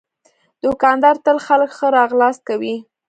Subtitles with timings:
[0.63, 2.75] دوکاندار تل خلک ښه راغلاست کوي.